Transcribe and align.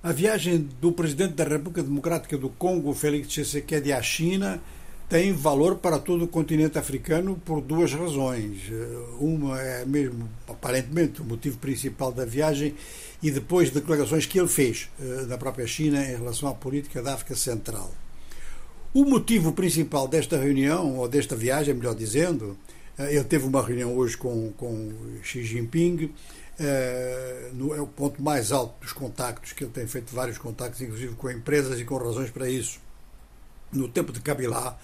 A 0.00 0.12
viagem 0.12 0.68
do 0.80 0.92
presidente 0.92 1.34
da 1.34 1.42
República 1.42 1.82
Democrática 1.82 2.38
do 2.38 2.48
Congo, 2.50 2.94
Félix 2.94 3.26
Tshisekedi, 3.28 3.92
à 3.92 4.00
China 4.00 4.60
tem 5.08 5.32
valor 5.32 5.78
para 5.78 5.98
todo 5.98 6.24
o 6.24 6.28
continente 6.28 6.78
africano 6.78 7.40
por 7.44 7.60
duas 7.60 7.92
razões. 7.92 8.60
Uma 9.18 9.60
é 9.60 9.84
mesmo, 9.84 10.28
aparentemente, 10.46 11.20
o 11.20 11.24
motivo 11.24 11.58
principal 11.58 12.12
da 12.12 12.24
viagem 12.24 12.76
e 13.20 13.28
depois 13.28 13.70
declarações 13.70 14.24
que 14.24 14.38
ele 14.38 14.46
fez 14.46 14.88
eh, 15.00 15.26
na 15.26 15.36
própria 15.36 15.66
China 15.66 16.00
em 16.00 16.16
relação 16.16 16.48
à 16.48 16.54
política 16.54 17.02
da 17.02 17.14
África 17.14 17.34
Central. 17.34 17.92
O 18.94 19.04
motivo 19.04 19.52
principal 19.52 20.06
desta 20.06 20.38
reunião, 20.38 20.96
ou 20.96 21.08
desta 21.08 21.34
viagem, 21.34 21.74
melhor 21.74 21.96
dizendo, 21.96 22.56
eh, 22.96 23.16
ele 23.16 23.24
teve 23.24 23.46
uma 23.46 23.66
reunião 23.66 23.96
hoje 23.96 24.16
com, 24.16 24.52
com 24.52 24.92
Xi 25.24 25.42
Jinping, 25.42 26.10
é, 26.58 27.50
no, 27.52 27.74
é 27.74 27.80
o 27.80 27.86
ponto 27.86 28.20
mais 28.22 28.50
alto 28.52 28.80
dos 28.80 28.92
contactos, 28.92 29.52
que 29.52 29.64
ele 29.64 29.70
tem 29.70 29.86
feito 29.86 30.14
vários 30.14 30.38
contactos, 30.38 30.80
inclusive 30.80 31.14
com 31.14 31.30
empresas 31.30 31.78
e 31.78 31.84
com 31.84 31.96
razões 31.96 32.30
para 32.30 32.48
isso. 32.48 32.80
No 33.72 33.88
tempo 33.88 34.12
de 34.12 34.20
Kabila, 34.20 34.78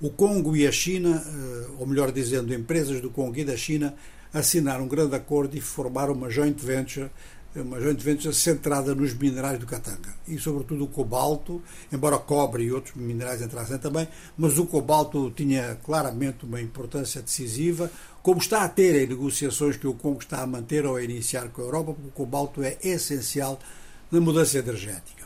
o 0.00 0.10
Congo 0.10 0.56
e 0.56 0.66
a 0.66 0.72
China, 0.72 1.22
eh, 1.24 1.66
ou 1.78 1.86
melhor 1.86 2.10
dizendo, 2.10 2.54
empresas 2.54 3.00
do 3.00 3.10
Congo 3.10 3.36
e 3.36 3.44
da 3.44 3.56
China, 3.56 3.94
assinaram 4.32 4.84
um 4.84 4.88
grande 4.88 5.14
acordo 5.14 5.56
e 5.56 5.60
formaram 5.60 6.14
uma 6.14 6.30
joint 6.30 6.58
venture 6.58 7.10
uma 7.56 7.80
joint 7.80 8.00
venture 8.00 8.32
centrada 8.32 8.94
nos 8.94 9.12
minerais 9.12 9.58
do 9.58 9.66
Katanga 9.66 10.14
e 10.28 10.38
sobretudo 10.38 10.84
o 10.84 10.88
cobalto, 10.88 11.60
embora 11.92 12.16
o 12.16 12.20
cobre 12.20 12.64
e 12.64 12.72
outros 12.72 12.94
minerais 12.94 13.42
entrassem 13.42 13.78
também, 13.78 14.06
mas 14.38 14.56
o 14.58 14.66
cobalto 14.66 15.30
tinha 15.32 15.76
claramente 15.82 16.44
uma 16.44 16.60
importância 16.60 17.20
decisiva, 17.20 17.90
como 18.22 18.40
está 18.40 18.62
a 18.62 18.68
ter 18.68 18.94
em 19.02 19.08
negociações 19.08 19.76
que 19.76 19.86
o 19.86 19.94
Congo 19.94 20.20
está 20.20 20.42
a 20.42 20.46
manter 20.46 20.86
ou 20.86 20.96
a 20.96 21.02
iniciar 21.02 21.48
com 21.48 21.62
a 21.62 21.64
Europa, 21.64 21.94
porque 21.94 22.08
o 22.08 22.12
cobalto 22.12 22.62
é 22.62 22.76
essencial 22.82 23.58
na 24.10 24.20
mudança 24.20 24.58
energética. 24.58 25.24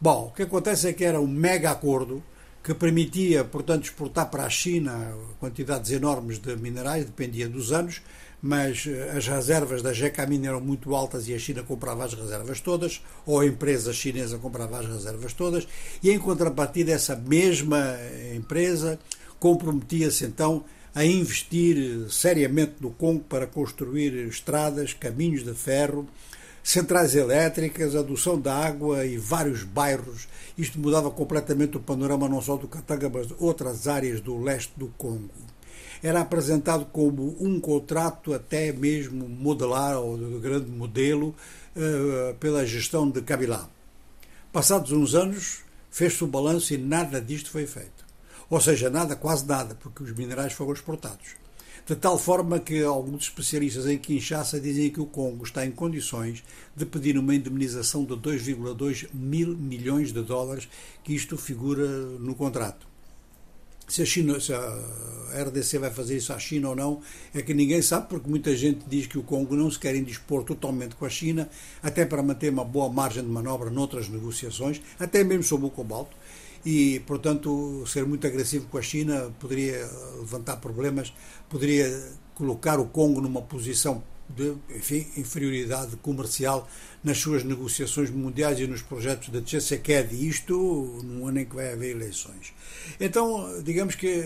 Bom, 0.00 0.28
o 0.28 0.30
que 0.30 0.42
acontece 0.42 0.88
é 0.88 0.92
que 0.92 1.04
era 1.04 1.20
um 1.20 1.26
mega 1.26 1.70
acordo 1.70 2.22
que 2.62 2.74
permitia, 2.74 3.44
portanto, 3.44 3.84
exportar 3.84 4.28
para 4.28 4.44
a 4.44 4.50
China 4.50 5.14
quantidades 5.38 5.92
enormes 5.92 6.38
de 6.38 6.56
minerais, 6.56 7.04
dependia 7.04 7.48
dos 7.48 7.72
anos, 7.72 8.02
mas 8.42 8.86
eh, 8.86 9.12
as 9.16 9.26
reservas 9.26 9.82
da 9.82 9.92
Jecamin 9.92 10.46
eram 10.46 10.60
muito 10.60 10.94
altas 10.94 11.28
e 11.28 11.34
a 11.34 11.38
China 11.38 11.62
comprava 11.62 12.04
as 12.04 12.14
reservas 12.14 12.60
todas, 12.60 13.02
ou 13.24 13.40
a 13.40 13.46
empresa 13.46 13.92
chinesa 13.92 14.38
comprava 14.38 14.78
as 14.78 14.86
reservas 14.86 15.32
todas, 15.32 15.66
e 16.02 16.10
em 16.10 16.18
contrapartida 16.18 16.92
essa 16.92 17.16
mesma 17.16 17.96
empresa 18.34 18.98
comprometia-se 19.38 20.24
então 20.24 20.64
a 20.94 21.04
investir 21.04 22.10
seriamente 22.10 22.76
no 22.80 22.90
Congo 22.90 23.22
para 23.28 23.46
construir 23.46 24.14
estradas, 24.28 24.94
caminhos 24.94 25.44
de 25.44 25.52
ferro, 25.52 26.08
centrais 26.62 27.14
elétricas, 27.14 27.94
adoção 27.94 28.40
de 28.40 28.48
água 28.48 29.04
e 29.04 29.18
vários 29.18 29.62
bairros. 29.62 30.26
Isto 30.56 30.78
mudava 30.78 31.10
completamente 31.10 31.76
o 31.76 31.80
panorama 31.80 32.28
não 32.28 32.40
só 32.40 32.56
do 32.56 32.66
Katanga, 32.66 33.10
mas 33.10 33.28
de 33.28 33.34
outras 33.38 33.86
áreas 33.86 34.22
do 34.22 34.40
leste 34.40 34.72
do 34.74 34.88
Congo 34.96 35.30
era 36.02 36.20
apresentado 36.20 36.86
como 36.86 37.36
um 37.40 37.60
contrato 37.60 38.32
até 38.32 38.72
mesmo 38.72 39.28
modelar 39.28 39.98
ou 39.98 40.16
de 40.16 40.38
grande 40.38 40.70
modelo 40.70 41.34
uh, 41.76 42.34
pela 42.36 42.66
gestão 42.66 43.10
de 43.10 43.22
Kabila. 43.22 43.68
Passados 44.52 44.92
uns 44.92 45.14
anos, 45.14 45.60
fez-se 45.90 46.22
o 46.24 46.26
balanço 46.26 46.72
e 46.74 46.78
nada 46.78 47.20
disto 47.20 47.50
foi 47.50 47.66
feito. 47.66 48.06
Ou 48.48 48.60
seja, 48.60 48.88
nada, 48.88 49.16
quase 49.16 49.44
nada, 49.46 49.74
porque 49.74 50.02
os 50.02 50.12
minerais 50.12 50.52
foram 50.52 50.72
exportados. 50.72 51.34
De 51.86 51.94
tal 51.94 52.18
forma 52.18 52.58
que 52.58 52.82
alguns 52.82 53.24
especialistas 53.24 53.86
em 53.86 53.96
Kinshasa 53.96 54.60
dizem 54.60 54.90
que 54.90 55.00
o 55.00 55.06
Congo 55.06 55.44
está 55.44 55.64
em 55.64 55.70
condições 55.70 56.42
de 56.74 56.84
pedir 56.84 57.16
uma 57.16 57.32
indemnização 57.34 58.04
de 58.04 58.14
2,2 58.14 59.08
mil 59.14 59.56
milhões 59.56 60.12
de 60.12 60.20
dólares, 60.20 60.68
que 61.04 61.14
isto 61.14 61.36
figura 61.36 61.86
no 61.86 62.34
contrato. 62.34 62.88
Se 63.96 64.02
a, 64.02 64.04
China, 64.04 64.38
se 64.38 64.52
a 64.52 64.78
RDC 65.42 65.78
vai 65.78 65.90
fazer 65.90 66.18
isso 66.18 66.30
à 66.30 66.38
China 66.38 66.68
ou 66.68 66.76
não, 66.76 67.00
é 67.34 67.40
que 67.40 67.54
ninguém 67.54 67.80
sabe, 67.80 68.08
porque 68.10 68.28
muita 68.28 68.54
gente 68.54 68.84
diz 68.86 69.06
que 69.06 69.16
o 69.16 69.22
Congo 69.22 69.56
não 69.56 69.70
se 69.70 69.78
quer 69.78 69.96
indispor 69.96 70.44
totalmente 70.44 70.94
com 70.96 71.06
a 71.06 71.08
China, 71.08 71.48
até 71.82 72.04
para 72.04 72.22
manter 72.22 72.50
uma 72.50 72.62
boa 72.62 72.92
margem 72.92 73.22
de 73.22 73.30
manobra 73.30 73.70
noutras 73.70 74.10
negociações, 74.10 74.82
até 75.00 75.24
mesmo 75.24 75.44
sobre 75.44 75.66
o 75.66 75.70
cobalto, 75.70 76.14
e, 76.62 77.00
portanto, 77.06 77.84
ser 77.86 78.04
muito 78.04 78.26
agressivo 78.26 78.66
com 78.66 78.76
a 78.76 78.82
China 78.82 79.34
poderia 79.40 79.88
levantar 80.18 80.58
problemas, 80.58 81.10
poderia 81.48 81.88
colocar 82.34 82.78
o 82.78 82.84
Congo 82.84 83.22
numa 83.22 83.40
posição 83.40 84.02
de 84.28 84.54
enfim, 84.74 85.06
inferioridade 85.16 85.96
comercial 85.96 86.68
nas 87.02 87.18
suas 87.18 87.44
negociações 87.44 88.10
mundiais 88.10 88.58
e 88.58 88.66
nos 88.66 88.82
projetos 88.82 89.28
da 89.28 89.40
Tshisekedi, 89.40 90.28
isto 90.28 91.00
num 91.04 91.26
ano 91.26 91.40
em 91.40 91.44
que 91.44 91.54
vai 91.54 91.72
haver 91.72 91.90
eleições. 91.90 92.52
Então, 93.00 93.62
digamos 93.62 93.94
que 93.94 94.24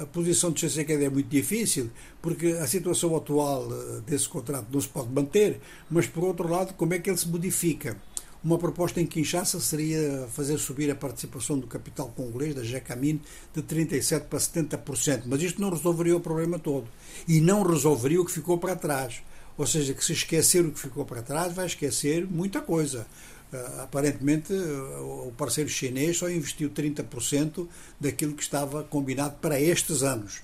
a 0.00 0.06
posição 0.06 0.50
de 0.50 0.56
Tshisekedi 0.56 1.04
é 1.04 1.10
muito 1.10 1.28
difícil, 1.28 1.90
porque 2.22 2.48
a 2.48 2.66
situação 2.66 3.16
atual 3.16 3.68
eh, 3.70 4.00
desse 4.06 4.28
contrato 4.28 4.68
não 4.72 4.80
se 4.80 4.88
pode 4.88 5.10
manter, 5.10 5.60
mas 5.90 6.06
por 6.06 6.24
outro 6.24 6.48
lado, 6.48 6.74
como 6.74 6.94
é 6.94 6.98
que 6.98 7.10
ele 7.10 7.16
se 7.16 7.28
modifica? 7.28 7.96
Uma 8.42 8.56
proposta 8.56 8.98
em 9.02 9.06
Kinshasa 9.06 9.60
seria 9.60 10.26
fazer 10.32 10.56
subir 10.56 10.90
a 10.90 10.94
participação 10.94 11.58
do 11.58 11.66
capital 11.66 12.08
congolês, 12.16 12.54
da 12.54 12.62
Jecamin, 12.62 13.20
de 13.54 13.62
37% 13.62 14.20
para 14.22 14.38
70%. 14.38 15.24
Mas 15.26 15.42
isto 15.42 15.60
não 15.60 15.68
resolveria 15.68 16.16
o 16.16 16.20
problema 16.20 16.58
todo. 16.58 16.88
E 17.28 17.38
não 17.38 17.62
resolveria 17.62 18.18
o 18.18 18.24
que 18.24 18.32
ficou 18.32 18.56
para 18.56 18.74
trás. 18.74 19.20
Ou 19.60 19.66
seja, 19.66 19.92
que 19.92 20.02
se 20.02 20.14
esquecer 20.14 20.64
o 20.64 20.72
que 20.72 20.80
ficou 20.80 21.04
para 21.04 21.20
trás, 21.20 21.52
vai 21.52 21.66
esquecer 21.66 22.26
muita 22.26 22.62
coisa. 22.62 23.06
Uh, 23.52 23.82
aparentemente, 23.82 24.54
uh, 24.54 25.28
o 25.28 25.34
parceiro 25.36 25.68
chinês 25.68 26.16
só 26.16 26.30
investiu 26.30 26.70
30% 26.70 27.68
daquilo 28.00 28.32
que 28.32 28.42
estava 28.42 28.82
combinado 28.84 29.36
para 29.38 29.60
estes 29.60 30.02
anos. 30.02 30.40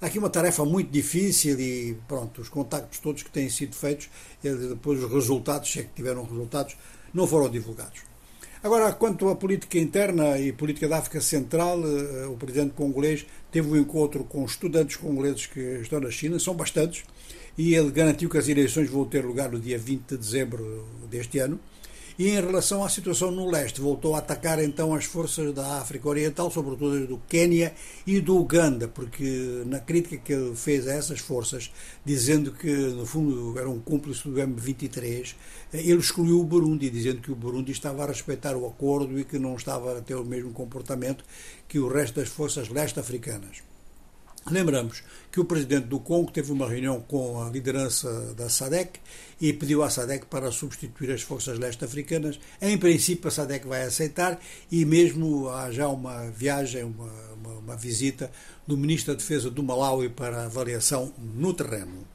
Aqui 0.00 0.20
uma 0.20 0.30
tarefa 0.30 0.64
muito 0.64 0.88
difícil 0.88 1.58
e, 1.58 1.96
pronto, 2.06 2.40
os 2.40 2.48
contactos 2.48 3.00
todos 3.00 3.24
que 3.24 3.30
têm 3.30 3.50
sido 3.50 3.74
feitos, 3.74 4.08
depois 4.40 5.02
os 5.02 5.10
resultados, 5.10 5.68
se 5.68 5.80
é 5.80 5.82
que 5.82 5.94
tiveram 5.96 6.22
resultados, 6.22 6.76
não 7.12 7.26
foram 7.26 7.50
divulgados. 7.50 8.02
Agora, 8.62 8.92
quanto 8.92 9.30
à 9.30 9.34
política 9.34 9.78
interna 9.78 10.38
e 10.38 10.52
política 10.52 10.86
da 10.86 10.98
África 10.98 11.18
Central, 11.18 11.80
uh, 11.80 12.30
o 12.30 12.36
presidente 12.36 12.74
congolês 12.74 13.24
teve 13.50 13.66
um 13.70 13.76
encontro 13.76 14.22
com 14.22 14.44
estudantes 14.44 14.96
congoleses 14.96 15.46
que 15.46 15.60
estão 15.80 15.98
na 15.98 16.10
China, 16.10 16.38
são 16.38 16.54
bastantes, 16.54 17.04
e 17.56 17.74
ele 17.74 17.90
garantiu 17.90 18.28
que 18.28 18.36
as 18.36 18.48
eleições 18.48 18.90
vão 18.90 19.06
ter 19.06 19.24
lugar 19.24 19.50
no 19.50 19.58
dia 19.58 19.78
20 19.78 20.10
de 20.10 20.16
dezembro 20.18 20.86
deste 21.10 21.38
ano. 21.38 21.58
E 22.20 22.28
em 22.28 22.34
relação 22.34 22.84
à 22.84 22.88
situação 22.90 23.30
no 23.30 23.50
leste, 23.50 23.80
voltou 23.80 24.14
a 24.14 24.18
atacar 24.18 24.62
então 24.62 24.94
as 24.94 25.06
forças 25.06 25.54
da 25.54 25.78
África 25.78 26.06
Oriental, 26.06 26.50
sobretudo 26.50 27.06
do 27.06 27.16
Quênia 27.16 27.72
e 28.06 28.20
do 28.20 28.36
Uganda, 28.36 28.86
porque 28.86 29.62
na 29.64 29.80
crítica 29.80 30.18
que 30.18 30.34
ele 30.34 30.54
fez 30.54 30.86
a 30.86 30.92
essas 30.92 31.18
forças, 31.18 31.72
dizendo 32.04 32.52
que 32.52 32.70
no 32.70 33.06
fundo 33.06 33.58
era 33.58 33.70
um 33.70 33.80
cúmplice 33.80 34.28
do 34.28 34.34
M23, 34.34 35.34
ele 35.72 35.94
excluiu 35.94 36.40
o 36.40 36.44
Burundi, 36.44 36.90
dizendo 36.90 37.22
que 37.22 37.32
o 37.32 37.34
Burundi 37.34 37.72
estava 37.72 38.04
a 38.04 38.08
respeitar 38.08 38.54
o 38.54 38.66
acordo 38.66 39.18
e 39.18 39.24
que 39.24 39.38
não 39.38 39.56
estava 39.56 39.96
a 39.96 40.02
ter 40.02 40.16
o 40.16 40.22
mesmo 40.22 40.52
comportamento 40.52 41.24
que 41.66 41.78
o 41.78 41.88
resto 41.88 42.20
das 42.20 42.28
forças 42.28 42.68
leste-africanas. 42.68 43.69
Lembramos 44.48 45.02
que 45.30 45.38
o 45.38 45.44
presidente 45.44 45.86
do 45.86 46.00
Congo 46.00 46.32
teve 46.32 46.50
uma 46.50 46.68
reunião 46.68 47.00
com 47.00 47.42
a 47.42 47.50
liderança 47.50 48.34
da 48.34 48.48
SADEC 48.48 48.98
e 49.40 49.52
pediu 49.52 49.82
à 49.82 49.90
SADEC 49.90 50.26
para 50.26 50.50
substituir 50.50 51.12
as 51.12 51.22
forças 51.22 51.58
leste-africanas. 51.58 52.40
Em 52.60 52.76
princípio, 52.78 53.28
a 53.28 53.30
SADEC 53.30 53.66
vai 53.66 53.82
aceitar 53.82 54.40
e 54.70 54.84
mesmo 54.84 55.48
há 55.50 55.70
já 55.70 55.88
uma 55.88 56.30
viagem, 56.30 56.84
uma, 56.84 57.12
uma, 57.34 57.52
uma 57.58 57.76
visita 57.76 58.30
do 58.66 58.76
ministro 58.76 59.12
da 59.12 59.18
Defesa 59.18 59.50
do 59.50 59.62
Malawi 59.62 60.08
para 60.08 60.44
avaliação 60.44 61.12
no 61.18 61.52
terreno. 61.52 62.06